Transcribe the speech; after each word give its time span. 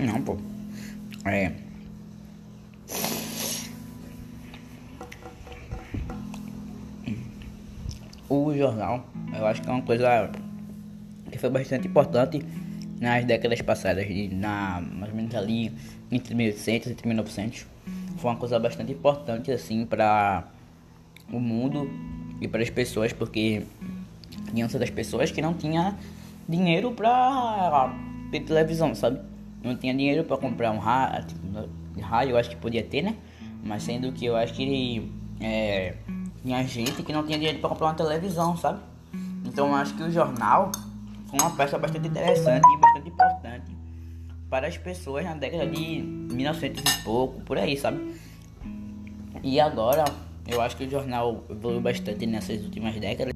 Não, 0.00 0.22
pô. 0.22 0.36
É. 1.24 1.52
O 8.28 8.54
jornal, 8.56 9.06
eu 9.36 9.46
acho 9.46 9.60
que 9.60 9.68
é 9.68 9.72
uma 9.72 9.82
coisa 9.82 10.30
que 11.30 11.38
foi 11.38 11.50
bastante 11.50 11.86
importante 11.86 12.42
nas 12.98 13.24
décadas 13.24 13.60
passadas, 13.60 14.06
na, 14.30 14.80
mais 14.80 15.10
ou 15.10 15.16
menos 15.16 15.34
ali 15.34 15.72
entre 16.10 16.34
1800 16.34 16.92
e 16.92 17.06
1900. 17.06 17.66
Foi 18.16 18.30
uma 18.30 18.38
coisa 18.38 18.58
bastante 18.58 18.92
importante, 18.92 19.50
assim, 19.50 19.84
para 19.84 20.44
o 21.30 21.38
mundo 21.38 21.90
e 22.40 22.48
para 22.48 22.62
as 22.62 22.70
pessoas, 22.70 23.12
porque 23.12 23.64
tinham 24.54 24.68
das 24.68 24.90
pessoas 24.90 25.30
que 25.30 25.42
não 25.42 25.52
tinha 25.52 25.96
dinheiro 26.48 26.92
para 26.92 27.92
ter 28.30 28.40
televisão, 28.40 28.94
sabe? 28.94 29.31
Não 29.62 29.76
tinha 29.76 29.94
dinheiro 29.94 30.24
para 30.24 30.36
comprar 30.36 30.70
um 30.72 30.78
rádio, 30.78 31.36
rádio, 32.00 32.32
eu 32.32 32.36
acho 32.38 32.50
que 32.50 32.56
podia 32.56 32.82
ter, 32.82 33.02
né? 33.02 33.16
Mas 33.62 33.84
sendo 33.84 34.10
que 34.12 34.26
eu 34.26 34.36
acho 34.36 34.54
que 34.54 35.10
é, 35.40 35.94
tinha 36.42 36.66
gente 36.66 37.02
que 37.02 37.12
não 37.12 37.24
tinha 37.24 37.38
dinheiro 37.38 37.58
para 37.58 37.68
comprar 37.68 37.86
uma 37.88 37.94
televisão, 37.94 38.56
sabe? 38.56 38.80
Então 39.44 39.68
eu 39.68 39.74
acho 39.74 39.94
que 39.94 40.02
o 40.02 40.10
jornal 40.10 40.72
foi 41.26 41.38
uma 41.40 41.50
peça 41.50 41.78
bastante 41.78 42.08
interessante 42.08 42.64
e 42.64 42.80
bastante 42.80 43.08
importante 43.08 43.82
para 44.50 44.66
as 44.66 44.76
pessoas 44.76 45.24
na 45.24 45.34
década 45.34 45.66
de 45.66 46.02
1900 46.02 46.82
e 46.82 47.02
pouco, 47.04 47.40
por 47.40 47.56
aí, 47.56 47.76
sabe? 47.76 48.14
E 49.42 49.58
agora 49.58 50.04
eu 50.46 50.60
acho 50.60 50.76
que 50.76 50.84
o 50.84 50.90
jornal 50.90 51.42
evoluiu 51.48 51.80
bastante 51.80 52.26
nessas 52.26 52.62
últimas 52.62 52.94
décadas. 52.98 53.32